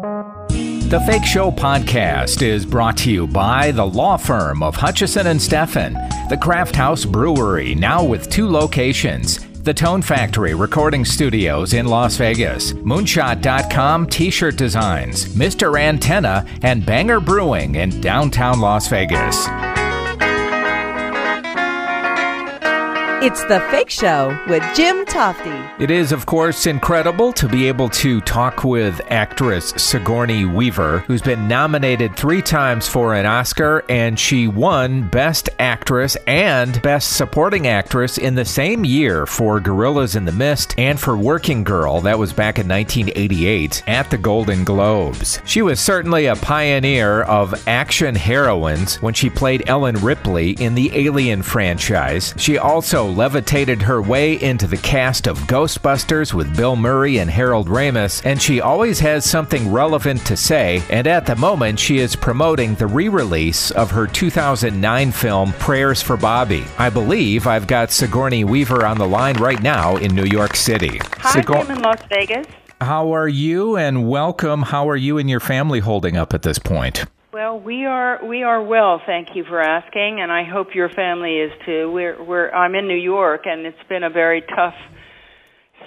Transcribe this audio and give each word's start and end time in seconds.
The 0.00 1.02
Fake 1.06 1.24
Show 1.24 1.50
podcast 1.50 2.40
is 2.40 2.64
brought 2.64 2.96
to 2.98 3.10
you 3.10 3.26
by 3.26 3.72
the 3.72 3.84
law 3.84 4.16
firm 4.16 4.62
of 4.62 4.76
Hutchison 4.76 5.26
and 5.26 5.40
Steffen, 5.40 5.94
the 6.28 6.36
CraftHaus 6.36 7.10
Brewery, 7.10 7.74
now 7.74 8.04
with 8.04 8.30
two 8.30 8.48
locations. 8.48 9.44
The 9.64 9.74
Tone 9.74 10.00
Factory 10.02 10.54
Recording 10.54 11.04
Studios 11.04 11.74
in 11.74 11.86
Las 11.86 12.16
Vegas, 12.16 12.72
Moonshot.com 12.74 14.06
T 14.06 14.30
shirt 14.30 14.56
designs, 14.56 15.26
Mr. 15.34 15.78
Antenna, 15.78 16.46
and 16.62 16.86
Banger 16.86 17.18
Brewing 17.18 17.74
in 17.74 18.00
downtown 18.00 18.60
Las 18.60 18.86
Vegas. 18.88 19.46
It's 23.20 23.42
The 23.46 23.58
Fake 23.72 23.90
Show 23.90 24.28
with 24.46 24.62
Jim 24.76 25.04
Tofte. 25.04 25.80
It 25.80 25.90
is, 25.90 26.12
of 26.12 26.24
course, 26.24 26.66
incredible 26.66 27.32
to 27.32 27.48
be 27.48 27.66
able 27.66 27.88
to 27.88 28.20
talk 28.20 28.62
with 28.62 29.00
actress 29.08 29.70
Sigourney 29.70 30.44
Weaver, 30.44 31.00
who's 31.00 31.20
been 31.20 31.48
nominated 31.48 32.14
three 32.14 32.40
times 32.40 32.86
for 32.86 33.14
an 33.14 33.26
Oscar, 33.26 33.84
and 33.88 34.20
she 34.20 34.46
won 34.46 35.08
Best 35.08 35.48
Actress 35.58 36.16
and 36.28 36.80
Best 36.80 37.16
Supporting 37.16 37.66
Actress 37.66 38.18
in 38.18 38.36
the 38.36 38.44
same 38.44 38.84
year 38.84 39.26
for 39.26 39.58
Gorillas 39.58 40.14
in 40.14 40.24
the 40.24 40.30
Mist 40.30 40.76
and 40.78 41.00
for 41.00 41.18
Working 41.18 41.64
Girl, 41.64 42.00
that 42.02 42.20
was 42.20 42.32
back 42.32 42.60
in 42.60 42.68
1988, 42.68 43.82
at 43.88 44.10
the 44.10 44.18
Golden 44.18 44.62
Globes. 44.62 45.40
She 45.44 45.60
was 45.60 45.80
certainly 45.80 46.26
a 46.26 46.36
pioneer 46.36 47.22
of 47.22 47.66
action 47.66 48.14
heroines 48.14 49.02
when 49.02 49.14
she 49.14 49.28
played 49.28 49.68
Ellen 49.68 49.96
Ripley 49.96 50.50
in 50.52 50.76
the 50.76 50.92
Alien 50.94 51.42
franchise. 51.42 52.32
She 52.36 52.58
also 52.58 53.07
levitated 53.08 53.82
her 53.82 54.00
way 54.00 54.40
into 54.40 54.66
the 54.66 54.76
cast 54.76 55.26
of 55.26 55.38
Ghostbusters 55.40 56.32
with 56.32 56.56
Bill 56.56 56.76
Murray 56.76 57.18
and 57.18 57.30
Harold 57.30 57.68
Ramis, 57.68 58.24
and 58.24 58.40
she 58.40 58.60
always 58.60 59.00
has 59.00 59.24
something 59.24 59.72
relevant 59.72 60.24
to 60.26 60.36
say. 60.36 60.82
And 60.90 61.06
at 61.06 61.26
the 61.26 61.36
moment, 61.36 61.80
she 61.80 61.98
is 61.98 62.14
promoting 62.14 62.74
the 62.74 62.86
re 62.86 63.08
release 63.08 63.70
of 63.72 63.90
her 63.90 64.06
2009 64.06 65.12
film 65.12 65.52
Prayers 65.54 66.02
for 66.02 66.16
Bobby. 66.16 66.64
I 66.78 66.90
believe 66.90 67.46
I've 67.46 67.66
got 67.66 67.90
Sigourney 67.90 68.44
Weaver 68.44 68.86
on 68.86 68.98
the 68.98 69.08
line 69.08 69.36
right 69.38 69.62
now 69.62 69.96
in 69.96 70.14
New 70.14 70.26
York 70.26 70.54
City. 70.54 71.00
Hi, 71.18 71.42
I'm 71.48 71.70
in 71.70 71.82
Las 71.82 72.00
Vegas. 72.08 72.46
How 72.80 73.12
are 73.12 73.28
you 73.28 73.76
and 73.76 74.08
welcome? 74.08 74.62
How 74.62 74.88
are 74.88 74.96
you 74.96 75.18
and 75.18 75.28
your 75.28 75.40
family 75.40 75.80
holding 75.80 76.16
up 76.16 76.32
at 76.32 76.42
this 76.42 76.60
point? 76.60 77.06
Well, 77.38 77.60
we 77.60 77.84
are 77.84 78.26
we 78.26 78.42
are 78.42 78.60
well, 78.60 79.00
thank 79.06 79.36
you 79.36 79.44
for 79.44 79.60
asking, 79.60 80.18
and 80.20 80.32
I 80.32 80.42
hope 80.42 80.74
your 80.74 80.88
family 80.88 81.36
is 81.36 81.52
too. 81.64 81.88
We're 81.88 82.20
we're 82.20 82.50
I'm 82.50 82.74
in 82.74 82.88
New 82.88 82.96
York, 82.96 83.42
and 83.44 83.64
it's 83.64 83.78
been 83.88 84.02
a 84.02 84.10
very 84.10 84.40
tough 84.40 84.74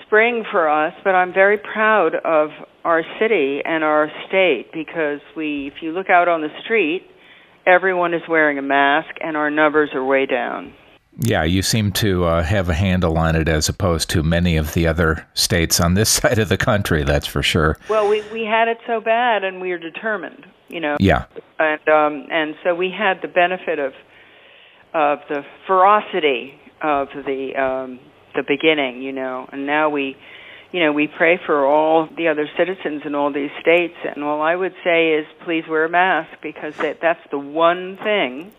spring 0.05 0.45
for 0.49 0.69
us, 0.69 0.93
but 1.03 1.13
I'm 1.13 1.33
very 1.33 1.57
proud 1.57 2.15
of 2.15 2.51
our 2.85 3.03
city 3.19 3.59
and 3.65 3.83
our 3.83 4.09
state 4.29 4.67
because 4.71 5.19
we, 5.35 5.67
if 5.67 5.83
you 5.83 5.91
look 5.91 6.09
out 6.09 6.29
on 6.29 6.39
the 6.39 6.47
street, 6.63 7.05
everyone 7.67 8.13
is 8.13 8.21
wearing 8.29 8.57
a 8.57 8.61
mask, 8.61 9.13
and 9.19 9.35
our 9.35 9.51
numbers 9.51 9.89
are 9.93 10.05
way 10.05 10.25
down. 10.25 10.73
Yeah, 11.19 11.43
you 11.43 11.63
seem 11.63 11.91
to 11.93 12.23
uh, 12.23 12.43
have 12.43 12.69
a 12.69 12.73
handle 12.73 13.17
on 13.17 13.35
it 13.35 13.49
as 13.49 13.67
opposed 13.67 14.09
to 14.11 14.23
many 14.23 14.55
of 14.55 14.73
the 14.73 14.87
other 14.87 15.27
states 15.33 15.81
on 15.81 15.95
this 15.95 16.09
side 16.21 16.39
of 16.39 16.47
the 16.47 16.55
country, 16.55 17.03
that's 17.03 17.27
for 17.27 17.43
sure. 17.43 17.77
Well, 17.89 18.07
we 18.07 18.23
we 18.31 18.45
had 18.45 18.69
it 18.69 18.77
so 18.87 19.01
bad 19.01 19.43
and 19.43 19.59
we 19.59 19.73
are 19.73 19.77
determined, 19.77 20.45
you 20.71 20.79
know. 20.79 20.97
Yeah. 20.99 21.25
And 21.59 21.87
um 21.87 22.27
and 22.31 22.55
so 22.63 22.75
we 22.75 22.91
had 22.91 23.21
the 23.21 23.27
benefit 23.27 23.79
of 23.79 23.93
of 24.93 25.19
the 25.29 25.43
ferocity 25.67 26.53
of 26.81 27.09
the 27.13 27.55
um 27.55 27.99
the 28.35 28.43
beginning, 28.47 29.01
you 29.01 29.11
know. 29.11 29.47
And 29.51 29.65
now 29.65 29.89
we 29.89 30.15
you 30.71 30.79
know, 30.79 30.93
we 30.93 31.07
pray 31.07 31.37
for 31.45 31.65
all 31.65 32.07
the 32.15 32.29
other 32.29 32.49
citizens 32.57 33.01
in 33.05 33.13
all 33.13 33.33
these 33.33 33.51
states 33.59 33.95
and 34.03 34.23
all 34.23 34.41
I 34.41 34.55
would 34.55 34.73
say 34.83 35.13
is 35.15 35.25
please 35.43 35.65
wear 35.69 35.85
a 35.85 35.89
mask 35.89 36.31
because 36.41 36.75
that 36.77 36.99
that's 37.01 37.19
the 37.29 37.39
one 37.39 37.97
thing 37.97 38.53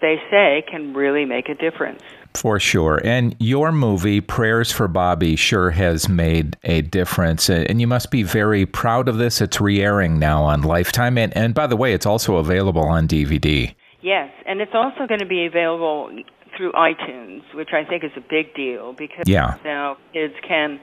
they 0.00 0.16
say 0.30 0.64
can 0.68 0.94
really 0.94 1.24
make 1.24 1.48
a 1.48 1.54
difference. 1.54 2.02
For 2.34 2.58
sure. 2.58 3.00
And 3.04 3.36
your 3.38 3.70
movie, 3.70 4.20
Prayers 4.20 4.72
for 4.72 4.88
Bobby, 4.88 5.36
sure 5.36 5.70
has 5.70 6.08
made 6.08 6.56
a 6.64 6.82
difference. 6.82 7.48
And 7.48 7.80
you 7.80 7.86
must 7.86 8.10
be 8.10 8.24
very 8.24 8.66
proud 8.66 9.08
of 9.08 9.18
this. 9.18 9.40
It's 9.40 9.60
re 9.60 9.80
airing 9.80 10.18
now 10.18 10.42
on 10.42 10.62
Lifetime. 10.62 11.16
And, 11.16 11.34
and 11.36 11.54
by 11.54 11.68
the 11.68 11.76
way, 11.76 11.94
it's 11.94 12.06
also 12.06 12.36
available 12.36 12.82
on 12.82 13.06
DVD. 13.06 13.72
Yes. 14.02 14.30
And 14.46 14.60
it's 14.60 14.74
also 14.74 15.06
going 15.06 15.20
to 15.20 15.26
be 15.26 15.46
available 15.46 16.10
through 16.56 16.72
iTunes, 16.72 17.42
which 17.54 17.70
I 17.72 17.84
think 17.84 18.02
is 18.02 18.12
a 18.16 18.20
big 18.20 18.54
deal 18.54 18.92
because 18.92 19.24
yeah. 19.26 19.56
now 19.64 19.96
kids 20.12 20.34
can, 20.46 20.80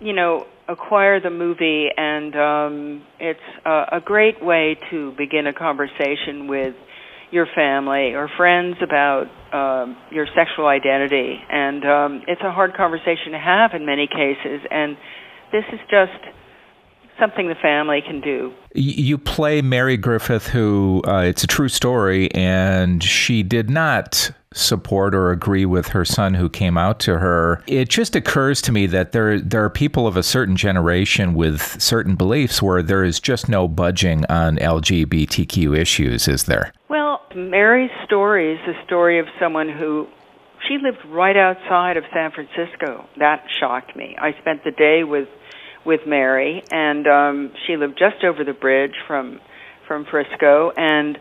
you 0.00 0.12
know, 0.12 0.46
acquire 0.68 1.18
the 1.18 1.30
movie. 1.30 1.88
And 1.96 2.36
um, 2.36 3.06
it's 3.18 3.40
a, 3.64 3.86
a 3.92 4.00
great 4.04 4.44
way 4.44 4.78
to 4.90 5.12
begin 5.12 5.46
a 5.46 5.54
conversation 5.54 6.46
with 6.46 6.74
your 7.34 7.46
family 7.54 8.14
or 8.14 8.28
friends 8.36 8.76
about 8.80 9.26
um, 9.52 9.96
your 10.10 10.26
sexual 10.34 10.66
identity, 10.66 11.40
and 11.50 11.84
um, 11.84 12.22
it's 12.28 12.40
a 12.42 12.52
hard 12.52 12.74
conversation 12.74 13.32
to 13.32 13.38
have 13.38 13.74
in 13.74 13.84
many 13.84 14.06
cases. 14.06 14.60
And 14.70 14.96
this 15.52 15.64
is 15.72 15.80
just 15.90 16.12
something 17.18 17.48
the 17.48 17.54
family 17.56 18.02
can 18.06 18.20
do. 18.20 18.52
You 18.74 19.18
play 19.18 19.62
Mary 19.62 19.96
Griffith, 19.96 20.48
who 20.48 21.02
uh, 21.06 21.22
it's 21.22 21.44
a 21.44 21.46
true 21.46 21.68
story, 21.68 22.32
and 22.32 23.02
she 23.02 23.42
did 23.42 23.70
not 23.70 24.30
support 24.52 25.14
or 25.14 25.30
agree 25.30 25.66
with 25.66 25.88
her 25.88 26.04
son 26.04 26.34
who 26.34 26.48
came 26.48 26.78
out 26.78 27.00
to 27.00 27.18
her. 27.18 27.62
It 27.66 27.88
just 27.88 28.14
occurs 28.14 28.62
to 28.62 28.72
me 28.72 28.86
that 28.86 29.12
there 29.12 29.40
there 29.40 29.64
are 29.64 29.70
people 29.70 30.06
of 30.06 30.16
a 30.16 30.22
certain 30.22 30.56
generation 30.56 31.34
with 31.34 31.80
certain 31.82 32.14
beliefs 32.14 32.62
where 32.62 32.82
there 32.82 33.04
is 33.04 33.20
just 33.20 33.48
no 33.48 33.68
budging 33.68 34.24
on 34.26 34.56
LGBTQ 34.58 35.76
issues, 35.76 36.28
is 36.28 36.44
there? 36.44 36.72
Well, 36.88 37.03
Mary's 37.34 37.90
story 38.04 38.54
is 38.54 38.60
the 38.66 38.74
story 38.86 39.18
of 39.18 39.26
someone 39.40 39.68
who 39.68 40.06
she 40.68 40.78
lived 40.78 41.04
right 41.06 41.36
outside 41.36 41.96
of 41.96 42.04
San 42.12 42.30
Francisco. 42.30 43.06
That 43.18 43.44
shocked 43.60 43.96
me. 43.96 44.16
I 44.18 44.32
spent 44.40 44.64
the 44.64 44.70
day 44.70 45.04
with 45.04 45.28
with 45.84 46.00
Mary, 46.06 46.62
and 46.70 47.06
um, 47.06 47.52
she 47.66 47.76
lived 47.76 47.98
just 47.98 48.24
over 48.24 48.44
the 48.44 48.54
bridge 48.54 48.94
from 49.06 49.40
from 49.86 50.06
Frisco, 50.10 50.70
and 50.76 51.18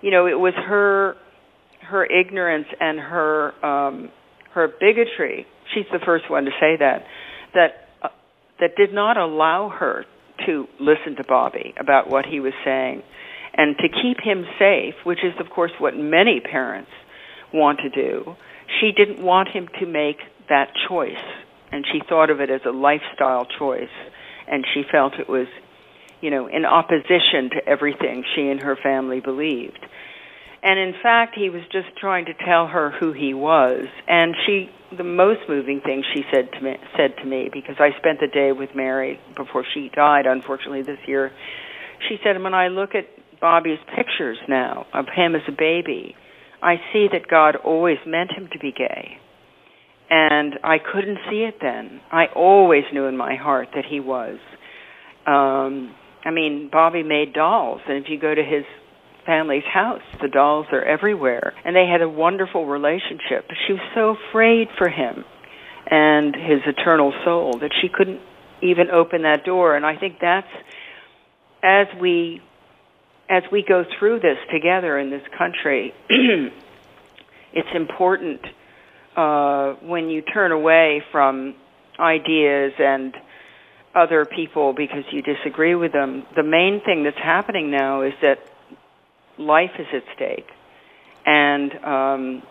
you 0.00 0.10
know 0.10 0.26
it 0.26 0.38
was 0.38 0.54
her 0.54 1.16
her 1.82 2.04
ignorance 2.04 2.68
and 2.80 2.98
her 2.98 3.64
um, 3.64 4.10
her 4.54 4.68
bigotry. 4.68 5.46
She's 5.74 5.86
the 5.92 6.00
first 6.04 6.30
one 6.30 6.44
to 6.44 6.50
say 6.60 6.76
that 6.78 7.04
that 7.54 7.88
uh, 8.02 8.08
that 8.60 8.76
did 8.76 8.92
not 8.92 9.16
allow 9.16 9.68
her 9.68 10.04
to 10.46 10.66
listen 10.80 11.16
to 11.16 11.24
Bobby 11.24 11.74
about 11.78 12.08
what 12.08 12.24
he 12.26 12.40
was 12.40 12.52
saying 12.64 13.02
and 13.56 13.76
to 13.78 13.88
keep 13.88 14.20
him 14.20 14.44
safe, 14.58 14.94
which 15.04 15.20
is, 15.24 15.32
of 15.40 15.50
course, 15.50 15.72
what 15.78 15.96
many 15.96 16.40
parents 16.40 16.90
want 17.52 17.80
to 17.80 17.88
do, 17.88 18.36
she 18.80 18.92
didn't 18.92 19.22
want 19.22 19.48
him 19.48 19.68
to 19.80 19.86
make 19.86 20.18
that 20.48 20.68
choice. 20.88 21.24
And 21.72 21.84
she 21.90 22.00
thought 22.08 22.30
of 22.30 22.40
it 22.40 22.50
as 22.50 22.60
a 22.66 22.70
lifestyle 22.70 23.46
choice. 23.58 23.92
And 24.46 24.64
she 24.74 24.82
felt 24.90 25.14
it 25.18 25.28
was, 25.28 25.48
you 26.20 26.30
know, 26.30 26.46
in 26.46 26.64
opposition 26.64 27.50
to 27.50 27.66
everything 27.66 28.24
she 28.34 28.48
and 28.48 28.60
her 28.60 28.76
family 28.76 29.20
believed. 29.20 29.84
And 30.62 30.78
in 30.78 30.94
fact, 31.02 31.34
he 31.36 31.48
was 31.48 31.62
just 31.72 31.88
trying 31.96 32.26
to 32.26 32.34
tell 32.34 32.66
her 32.66 32.90
who 32.90 33.12
he 33.12 33.34
was. 33.34 33.86
And 34.08 34.34
she, 34.46 34.68
the 34.96 35.04
most 35.04 35.40
moving 35.48 35.80
thing 35.80 36.02
she 36.14 36.24
said 36.32 36.50
to 36.52 36.60
me, 36.60 36.76
said 36.96 37.14
to 37.18 37.24
me, 37.24 37.48
because 37.52 37.76
I 37.78 37.96
spent 37.98 38.20
the 38.20 38.26
day 38.26 38.52
with 38.52 38.74
Mary 38.74 39.20
before 39.36 39.64
she 39.74 39.90
died, 39.94 40.26
unfortunately 40.26 40.82
this 40.82 40.98
year. 41.06 41.32
She 42.08 42.18
said, 42.22 42.42
when 42.42 42.54
I 42.54 42.68
look 42.68 42.94
at 42.94 43.06
Bobby's 43.40 43.78
pictures 43.94 44.38
now 44.48 44.86
of 44.92 45.06
him 45.14 45.34
as 45.34 45.42
a 45.48 45.52
baby, 45.52 46.14
I 46.62 46.76
see 46.92 47.08
that 47.12 47.28
God 47.28 47.56
always 47.56 47.98
meant 48.06 48.32
him 48.32 48.48
to 48.52 48.58
be 48.58 48.72
gay. 48.72 49.18
And 50.08 50.54
I 50.62 50.78
couldn't 50.78 51.18
see 51.28 51.42
it 51.42 51.56
then. 51.60 52.00
I 52.12 52.26
always 52.34 52.84
knew 52.92 53.06
in 53.06 53.16
my 53.16 53.34
heart 53.36 53.68
that 53.74 53.84
he 53.84 54.00
was. 54.00 54.38
Um, 55.26 55.94
I 56.24 56.30
mean, 56.30 56.70
Bobby 56.70 57.02
made 57.02 57.32
dolls, 57.32 57.80
and 57.88 58.04
if 58.04 58.08
you 58.08 58.18
go 58.18 58.34
to 58.34 58.42
his 58.42 58.64
family's 59.26 59.64
house, 59.64 60.02
the 60.22 60.28
dolls 60.28 60.66
are 60.70 60.82
everywhere. 60.82 61.52
And 61.64 61.74
they 61.74 61.86
had 61.86 62.02
a 62.02 62.08
wonderful 62.08 62.66
relationship. 62.66 63.46
But 63.48 63.56
she 63.66 63.72
was 63.72 63.82
so 63.94 64.16
afraid 64.28 64.68
for 64.78 64.88
him 64.88 65.24
and 65.88 66.34
his 66.34 66.60
eternal 66.66 67.12
soul 67.24 67.58
that 67.60 67.72
she 67.80 67.88
couldn't 67.88 68.20
even 68.62 68.90
open 68.90 69.22
that 69.22 69.44
door. 69.44 69.76
And 69.76 69.84
I 69.84 69.96
think 69.96 70.16
that's 70.20 70.46
as 71.62 71.86
we 72.00 72.40
as 73.28 73.42
we 73.50 73.64
go 73.66 73.84
through 73.98 74.20
this 74.20 74.38
together 74.52 74.98
in 74.98 75.10
this 75.10 75.22
country, 75.36 75.92
it's 77.52 77.68
important 77.74 78.40
uh, 79.16 79.74
when 79.82 80.08
you 80.08 80.22
turn 80.22 80.52
away 80.52 81.02
from 81.10 81.54
ideas 81.98 82.72
and 82.78 83.14
other 83.94 84.26
people 84.26 84.74
because 84.74 85.04
you 85.10 85.22
disagree 85.22 85.74
with 85.74 85.92
them. 85.92 86.24
The 86.36 86.42
main 86.42 86.82
thing 86.84 87.02
that's 87.04 87.18
happening 87.18 87.70
now 87.70 88.02
is 88.02 88.12
that 88.22 88.38
life 89.38 89.70
is 89.78 89.86
at 89.92 90.02
stake, 90.14 90.48
and 91.24 91.72
um, 91.84 92.42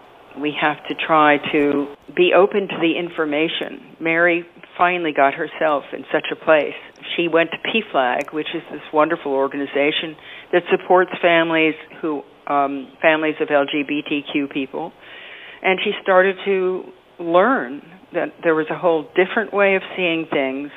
we 0.42 0.54
have 0.60 0.78
to 0.88 0.96
try 0.96 1.38
to 1.52 1.96
be 2.16 2.34
open 2.34 2.68
to 2.68 2.78
the 2.82 2.98
information. 2.98 3.96
Mary 4.00 4.46
finally 4.78 5.14
got 5.14 5.36
herself 5.36 5.86
in 5.94 6.04
such 6.12 6.26
a 6.32 6.36
place. 6.36 6.76
she 7.16 7.28
went 7.28 7.52
to 7.52 7.58
PFLAG, 7.58 8.34
which 8.34 8.54
is 8.54 8.64
this 8.72 8.82
wonderful 8.92 9.32
organization 9.32 10.18
that 10.56 10.64
supports 10.72 11.12
families 11.22 11.76
who 12.02 12.24
um, 12.48 12.94
families 13.02 13.36
of 13.42 13.50
LGBTQ 13.50 14.50
people, 14.54 14.94
and 15.62 15.80
she 15.84 15.92
started 16.02 16.38
to 16.46 16.84
learn 17.20 17.82
that 18.14 18.30
there 18.42 18.56
was 18.56 18.68
a 18.72 18.78
whole 18.78 19.04
different 19.16 19.54
way 19.54 19.76
of 19.76 19.82
seeing 19.98 20.28
things 20.32 20.70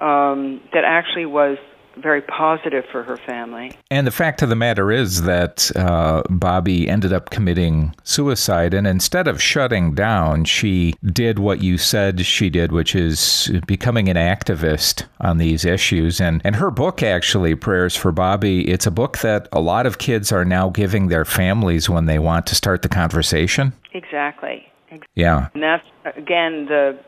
um, 0.00 0.62
that 0.72 0.84
actually 0.86 1.26
was 1.26 1.58
very 2.00 2.22
positive 2.22 2.84
for 2.90 3.02
her 3.02 3.16
family. 3.16 3.76
And 3.90 4.06
the 4.06 4.10
fact 4.10 4.42
of 4.42 4.48
the 4.48 4.56
matter 4.56 4.90
is 4.90 5.22
that 5.22 5.70
uh, 5.76 6.22
Bobby 6.28 6.88
ended 6.88 7.12
up 7.12 7.30
committing 7.30 7.94
suicide, 8.04 8.74
and 8.74 8.86
instead 8.86 9.28
of 9.28 9.42
shutting 9.42 9.94
down, 9.94 10.44
she 10.44 10.94
did 11.04 11.38
what 11.38 11.62
you 11.62 11.78
said 11.78 12.24
she 12.24 12.50
did, 12.50 12.72
which 12.72 12.94
is 12.94 13.50
becoming 13.66 14.08
an 14.08 14.16
activist 14.16 15.04
on 15.20 15.38
these 15.38 15.64
issues. 15.64 16.20
And 16.20 16.40
and 16.44 16.56
her 16.56 16.70
book, 16.70 17.02
actually, 17.02 17.54
Prayers 17.54 17.96
for 17.96 18.12
Bobby, 18.12 18.68
it's 18.68 18.86
a 18.86 18.90
book 18.90 19.18
that 19.18 19.48
a 19.52 19.60
lot 19.60 19.86
of 19.86 19.98
kids 19.98 20.32
are 20.32 20.44
now 20.44 20.70
giving 20.70 21.08
their 21.08 21.24
families 21.24 21.88
when 21.88 22.06
they 22.06 22.18
want 22.18 22.46
to 22.48 22.54
start 22.54 22.82
the 22.82 22.88
conversation. 22.88 23.72
Exactly. 23.92 24.66
Yeah. 25.14 25.48
And 25.54 25.62
that's 25.62 26.16
again 26.16 26.66
the 26.66 26.98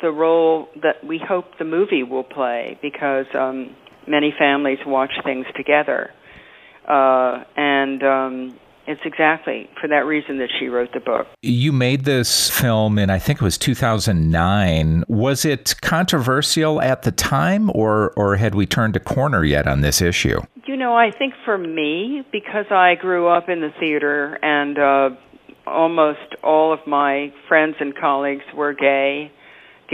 the 0.00 0.10
role 0.10 0.68
that 0.82 1.04
we 1.04 1.18
hope 1.18 1.58
the 1.58 1.64
movie 1.64 2.02
will 2.02 2.24
play 2.24 2.78
because 2.82 3.26
um, 3.34 3.74
many 4.06 4.34
families 4.36 4.78
watch 4.86 5.12
things 5.24 5.46
together, 5.56 6.10
uh, 6.88 7.44
and 7.56 8.02
um, 8.02 8.58
it's 8.86 9.00
exactly 9.04 9.68
for 9.80 9.88
that 9.88 10.04
reason 10.04 10.38
that 10.38 10.50
she 10.58 10.68
wrote 10.68 10.92
the 10.92 11.00
book. 11.00 11.26
You 11.42 11.72
made 11.72 12.04
this 12.04 12.50
film 12.50 12.98
in, 12.98 13.10
I 13.10 13.18
think 13.18 13.40
it 13.40 13.44
was 13.44 13.56
2009. 13.56 15.04
Was 15.08 15.44
it 15.44 15.74
controversial 15.80 16.80
at 16.82 17.02
the 17.02 17.12
time, 17.12 17.70
or, 17.74 18.12
or 18.16 18.36
had 18.36 18.54
we 18.54 18.66
turned 18.66 18.96
a 18.96 19.00
corner 19.00 19.44
yet 19.44 19.66
on 19.66 19.80
this 19.80 20.02
issue? 20.02 20.40
You 20.66 20.76
know, 20.76 20.94
I 20.94 21.10
think 21.10 21.34
for 21.44 21.56
me, 21.56 22.26
because 22.32 22.66
I 22.70 22.94
grew 23.00 23.28
up 23.28 23.48
in 23.48 23.60
the 23.60 23.70
theater 23.80 24.38
and 24.42 24.78
uh, 24.78 25.10
almost 25.66 26.36
all 26.42 26.72
of 26.72 26.80
my 26.86 27.32
friends 27.48 27.76
and 27.80 27.96
colleagues 27.96 28.44
were 28.54 28.74
gay, 28.74 29.32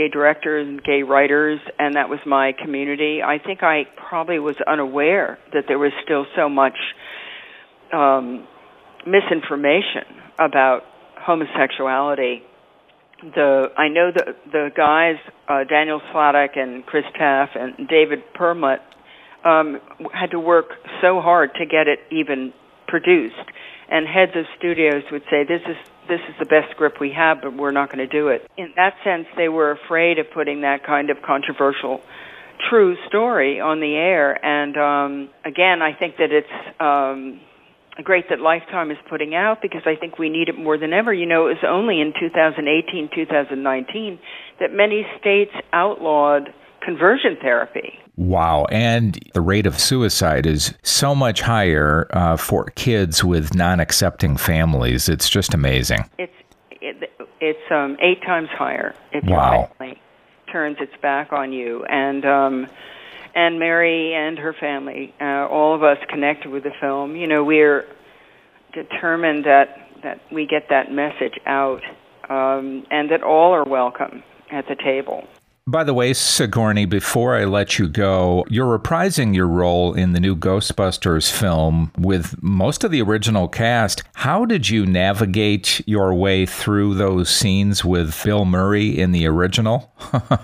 gay 0.01 0.09
directors 0.09 0.67
and 0.67 0.83
gay 0.83 1.03
writers, 1.03 1.59
and 1.77 1.95
that 1.95 2.09
was 2.09 2.19
my 2.25 2.53
community. 2.53 3.21
I 3.23 3.37
think 3.37 3.61
I 3.61 3.83
probably 4.09 4.39
was 4.39 4.55
unaware 4.67 5.37
that 5.53 5.65
there 5.67 5.77
was 5.77 5.91
still 6.03 6.25
so 6.35 6.49
much 6.49 6.77
um, 7.93 8.47
misinformation 9.05 10.05
about 10.39 10.81
homosexuality. 11.17 12.41
The 13.21 13.67
I 13.77 13.89
know 13.89 14.11
the 14.11 14.35
the 14.51 14.69
guys 14.75 15.17
uh, 15.47 15.63
Daniel 15.65 16.01
Sladek 16.11 16.57
and 16.57 16.83
Chris 16.85 17.05
Taaffe 17.19 17.55
and 17.55 17.87
David 17.87 18.19
Permut 18.33 18.79
um, 19.45 19.79
had 20.11 20.31
to 20.31 20.39
work 20.39 20.69
so 21.01 21.21
hard 21.21 21.51
to 21.55 21.65
get 21.65 21.87
it 21.87 21.99
even 22.09 22.53
produced 22.87 23.35
and 23.91 24.07
heads 24.07 24.31
of 24.35 24.45
studios 24.57 25.03
would 25.11 25.23
say 25.29 25.43
this 25.43 25.61
is 25.67 25.75
this 26.11 26.19
is 26.27 26.35
the 26.39 26.45
best 26.45 26.69
script 26.71 26.99
we 26.99 27.13
have 27.15 27.37
but 27.41 27.55
we're 27.55 27.71
not 27.71 27.87
going 27.87 28.05
to 28.05 28.11
do 28.11 28.27
it. 28.27 28.45
In 28.57 28.73
that 28.75 28.95
sense 29.03 29.27
they 29.37 29.47
were 29.47 29.71
afraid 29.71 30.19
of 30.19 30.25
putting 30.33 30.61
that 30.61 30.85
kind 30.85 31.09
of 31.09 31.21
controversial 31.25 32.01
true 32.69 32.97
story 33.07 33.61
on 33.61 33.79
the 33.79 33.95
air. 33.95 34.27
And 34.45 34.75
um 34.75 35.29
again 35.45 35.81
i 35.81 35.93
think 35.97 36.17
that 36.17 36.31
it's 36.31 36.55
um 36.79 37.39
great 38.03 38.27
that 38.29 38.41
lifetime 38.41 38.91
is 38.91 38.97
putting 39.09 39.33
out 39.35 39.61
because 39.61 39.83
i 39.85 39.95
think 39.95 40.17
we 40.19 40.27
need 40.29 40.49
it 40.49 40.57
more 40.57 40.77
than 40.77 40.91
ever. 40.91 41.13
You 41.13 41.25
know 41.25 41.47
it 41.47 41.55
was 41.55 41.65
only 41.67 42.01
in 42.01 42.11
2018 42.19 43.09
2019 43.15 44.19
that 44.59 44.73
many 44.73 45.07
states 45.19 45.55
outlawed 45.71 46.53
conversion 46.81 47.37
therapy 47.41 48.00
Wow. 48.17 48.65
And 48.65 49.17
the 49.33 49.41
rate 49.41 49.65
of 49.65 49.79
suicide 49.79 50.45
is 50.45 50.73
so 50.83 51.15
much 51.15 51.41
higher 51.41 52.07
uh, 52.11 52.37
for 52.37 52.65
kids 52.75 53.23
with 53.23 53.55
non 53.55 53.79
accepting 53.79 54.37
families. 54.37 55.09
It's 55.09 55.29
just 55.29 55.53
amazing. 55.53 56.09
It's 56.17 56.33
it, 56.81 57.11
it's 57.39 57.71
um, 57.71 57.97
eight 58.01 58.21
times 58.21 58.49
higher 58.49 58.95
if 59.11 59.23
wow. 59.23 59.51
your 59.53 59.67
family 59.77 60.01
turns 60.51 60.77
its 60.79 60.93
back 61.01 61.31
on 61.31 61.53
you. 61.53 61.85
And 61.85 62.25
um, 62.25 62.67
and 63.33 63.59
Mary 63.59 64.13
and 64.13 64.37
her 64.37 64.53
family, 64.53 65.13
uh, 65.21 65.47
all 65.47 65.73
of 65.73 65.83
us 65.83 65.97
connected 66.09 66.51
with 66.51 66.63
the 66.63 66.73
film, 66.79 67.15
you 67.15 67.27
know, 67.27 67.43
we're 67.43 67.87
determined 68.73 69.45
that 69.45 69.87
that 70.03 70.19
we 70.31 70.45
get 70.45 70.69
that 70.69 70.91
message 70.91 71.39
out 71.45 71.83
um, 72.29 72.85
and 72.91 73.11
that 73.11 73.23
all 73.23 73.53
are 73.53 73.63
welcome 73.63 74.23
at 74.51 74.67
the 74.67 74.75
table. 74.75 75.27
By 75.71 75.85
the 75.85 75.93
way, 75.93 76.11
Sigourney, 76.11 76.83
before 76.83 77.33
I 77.33 77.45
let 77.45 77.79
you 77.79 77.87
go, 77.87 78.45
you're 78.49 78.77
reprising 78.77 79.33
your 79.33 79.47
role 79.47 79.93
in 79.93 80.11
the 80.11 80.19
new 80.19 80.35
Ghostbusters 80.35 81.31
film 81.31 81.93
with 81.97 82.35
most 82.43 82.83
of 82.83 82.91
the 82.91 83.01
original 83.01 83.47
cast. 83.47 84.03
How 84.15 84.43
did 84.43 84.67
you 84.67 84.85
navigate 84.85 85.81
your 85.87 86.13
way 86.13 86.45
through 86.45 86.95
those 86.95 87.29
scenes 87.29 87.85
with 87.85 88.21
Bill 88.21 88.43
Murray 88.43 88.99
in 88.99 89.13
the 89.13 89.25
original? 89.27 89.93
oh, 90.13 90.39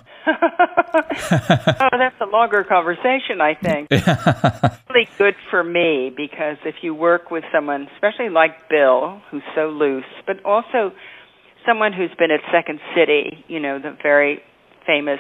that's 1.92 2.22
a 2.22 2.30
longer 2.32 2.64
conversation, 2.64 3.42
I 3.42 3.56
think. 3.62 3.92
really 4.90 5.10
good 5.18 5.36
for 5.50 5.62
me 5.62 6.10
because 6.16 6.56
if 6.64 6.76
you 6.82 6.96
work 6.96 7.32
with 7.32 7.44
someone, 7.52 7.90
especially 7.96 8.30
like 8.30 8.70
Bill, 8.70 9.22
who's 9.30 9.44
so 9.54 9.68
loose, 9.68 10.06
but 10.26 10.38
also 10.46 10.94
someone 11.66 11.92
who's 11.92 12.12
been 12.18 12.32
at 12.32 12.40
Second 12.50 12.80
City, 12.96 13.44
you 13.50 13.60
know, 13.60 13.78
the 13.78 13.98
very 14.02 14.42
famous 14.88 15.20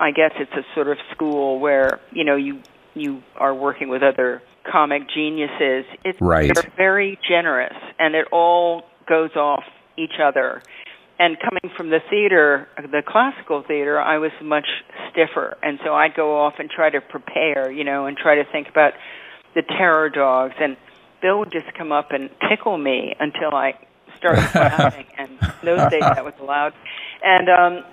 I 0.00 0.10
guess 0.10 0.32
it's 0.38 0.52
a 0.52 0.64
sort 0.74 0.88
of 0.88 0.98
school 1.12 1.58
where, 1.58 2.00
you 2.10 2.24
know, 2.24 2.36
you 2.36 2.60
you 2.94 3.22
are 3.36 3.54
working 3.54 3.88
with 3.88 4.02
other 4.02 4.42
comic 4.70 5.08
geniuses. 5.08 5.84
It's 6.04 6.20
right. 6.20 6.52
they're 6.52 6.72
very 6.76 7.18
generous 7.26 7.76
and 7.98 8.14
it 8.14 8.26
all 8.30 8.84
goes 9.08 9.34
off 9.34 9.64
each 9.96 10.20
other. 10.22 10.62
And 11.18 11.38
coming 11.38 11.74
from 11.76 11.90
the 11.90 12.00
theater, 12.10 12.68
the 12.76 13.02
classical 13.06 13.62
theater, 13.62 14.00
I 14.00 14.18
was 14.18 14.32
much 14.42 14.66
stiffer. 15.10 15.56
And 15.62 15.78
so 15.84 15.94
I'd 15.94 16.14
go 16.14 16.38
off 16.38 16.54
and 16.58 16.68
try 16.68 16.90
to 16.90 17.00
prepare, 17.00 17.70
you 17.70 17.84
know, 17.84 18.06
and 18.06 18.16
try 18.16 18.34
to 18.34 18.44
think 18.44 18.68
about 18.68 18.92
the 19.54 19.62
terror 19.62 20.10
dogs 20.10 20.54
and 20.60 20.76
Bill 21.20 21.38
would 21.38 21.52
just 21.52 21.72
come 21.74 21.92
up 21.92 22.10
and 22.10 22.28
tickle 22.48 22.76
me 22.76 23.14
until 23.20 23.54
I 23.54 23.78
started 24.18 24.42
laughing 24.54 25.06
and 25.16 25.38
those 25.62 25.88
days 25.90 26.00
that 26.00 26.24
was 26.24 26.34
allowed. 26.40 26.74
And 27.22 27.48
um 27.48 27.84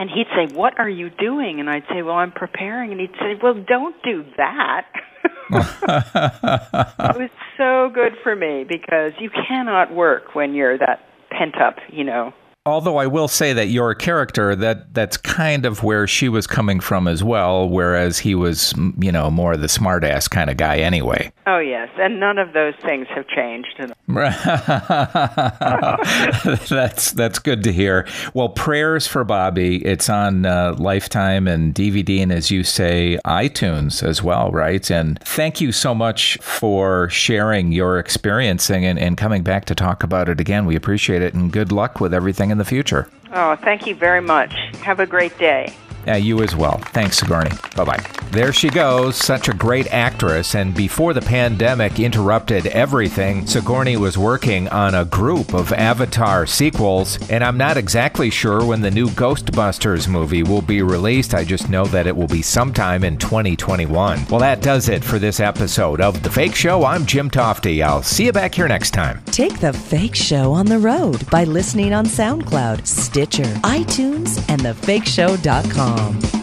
and 0.00 0.08
he'd 0.10 0.26
say, 0.34 0.52
"What 0.52 0.80
are 0.80 0.88
you 0.88 1.10
doing?" 1.10 1.60
And 1.60 1.68
I'd 1.68 1.84
say, 1.88 2.00
"Well, 2.02 2.16
I'm 2.16 2.32
preparing." 2.32 2.90
And 2.90 3.00
he'd 3.00 3.14
say, 3.20 3.34
"Well, 3.40 3.54
don't 3.54 4.02
do 4.02 4.24
that." 4.38 4.86
it 5.52 7.16
was 7.16 7.30
so 7.58 7.90
good 7.92 8.16
for 8.22 8.34
me 8.34 8.64
because 8.64 9.12
you 9.20 9.28
cannot 9.28 9.92
work 9.92 10.34
when 10.34 10.54
you're 10.54 10.78
that 10.78 11.04
pent 11.30 11.60
up, 11.60 11.76
you 11.90 12.04
know. 12.04 12.32
Although 12.66 12.98
I 12.98 13.06
will 13.06 13.26
say 13.26 13.54
that 13.54 13.68
your 13.68 13.94
character 13.94 14.54
that 14.54 14.92
that's 14.92 15.16
kind 15.16 15.64
of 15.64 15.82
where 15.82 16.06
she 16.06 16.28
was 16.28 16.46
coming 16.46 16.78
from 16.78 17.08
as 17.08 17.24
well, 17.24 17.66
whereas 17.66 18.18
he 18.18 18.34
was, 18.34 18.74
you 18.98 19.10
know, 19.10 19.30
more 19.30 19.56
the 19.56 19.66
smartass 19.66 20.28
kind 20.28 20.50
of 20.50 20.58
guy 20.58 20.76
anyway. 20.76 21.32
Oh 21.46 21.58
yes, 21.58 21.88
and 21.96 22.20
none 22.20 22.36
of 22.36 22.52
those 22.52 22.74
things 22.84 23.06
have 23.14 23.26
changed. 23.28 23.80
that's 26.68 27.12
that's 27.12 27.38
good 27.38 27.64
to 27.64 27.72
hear. 27.72 28.06
Well, 28.34 28.50
prayers 28.50 29.06
for 29.06 29.24
Bobby. 29.24 29.82
It's 29.82 30.10
on 30.10 30.44
uh, 30.44 30.74
Lifetime 30.78 31.48
and 31.48 31.74
DVD, 31.74 32.22
and 32.22 32.30
as 32.30 32.50
you 32.50 32.62
say, 32.62 33.18
iTunes 33.24 34.02
as 34.02 34.22
well, 34.22 34.50
right? 34.50 34.90
And 34.90 35.18
thank 35.20 35.62
you 35.62 35.72
so 35.72 35.94
much 35.94 36.36
for 36.42 37.08
sharing 37.08 37.72
your 37.72 37.98
experiencing 37.98 38.84
and, 38.84 38.98
and 38.98 39.16
coming 39.16 39.42
back 39.42 39.64
to 39.66 39.74
talk 39.74 40.02
about 40.02 40.28
it 40.28 40.40
again. 40.40 40.66
We 40.66 40.76
appreciate 40.76 41.22
it, 41.22 41.32
and 41.32 41.50
good 41.50 41.72
luck 41.72 42.00
with 42.00 42.12
everything 42.12 42.49
in 42.50 42.58
the 42.58 42.64
future. 42.64 43.08
Oh, 43.32 43.56
thank 43.56 43.86
you 43.86 43.94
very 43.94 44.20
much. 44.20 44.52
Have 44.82 45.00
a 45.00 45.06
great 45.06 45.36
day. 45.38 45.72
Yeah, 46.06 46.16
you 46.16 46.42
as 46.42 46.56
well. 46.56 46.78
Thanks, 46.92 47.18
Sigourney. 47.18 47.50
Bye 47.76 47.84
bye. 47.84 48.04
There 48.30 48.52
she 48.52 48.68
goes, 48.68 49.16
such 49.16 49.48
a 49.48 49.52
great 49.52 49.92
actress. 49.92 50.54
And 50.54 50.72
before 50.74 51.12
the 51.12 51.20
pandemic 51.20 51.98
interrupted 51.98 52.66
everything, 52.68 53.46
Sigourney 53.46 53.96
was 53.96 54.16
working 54.16 54.68
on 54.68 54.94
a 54.94 55.04
group 55.04 55.52
of 55.52 55.72
Avatar 55.72 56.46
sequels. 56.46 57.18
And 57.28 57.42
I'm 57.42 57.56
not 57.56 57.76
exactly 57.76 58.30
sure 58.30 58.64
when 58.64 58.80
the 58.80 58.90
new 58.90 59.08
Ghostbusters 59.08 60.06
movie 60.06 60.42
will 60.44 60.62
be 60.62 60.80
released. 60.82 61.34
I 61.34 61.44
just 61.44 61.68
know 61.68 61.84
that 61.86 62.06
it 62.06 62.16
will 62.16 62.28
be 62.28 62.42
sometime 62.42 63.02
in 63.02 63.18
2021. 63.18 64.26
Well, 64.30 64.40
that 64.40 64.62
does 64.62 64.88
it 64.88 65.02
for 65.02 65.18
this 65.18 65.40
episode 65.40 66.00
of 66.00 66.22
The 66.22 66.30
Fake 66.30 66.54
Show. 66.54 66.84
I'm 66.84 67.06
Jim 67.06 67.30
Tofte. 67.30 67.82
I'll 67.82 68.02
see 68.02 68.26
you 68.26 68.32
back 68.32 68.54
here 68.54 68.68
next 68.68 68.92
time. 68.92 69.22
Take 69.26 69.58
The 69.58 69.72
Fake 69.72 70.14
Show 70.14 70.52
on 70.52 70.66
the 70.66 70.78
road 70.78 71.28
by 71.30 71.44
listening 71.44 71.92
on 71.92 72.06
SoundCloud, 72.06 72.86
Stitcher, 72.86 73.42
iTunes, 73.64 74.44
and 74.48 74.60
thefakeshow.com. 74.62 75.89
Um. 75.90 76.39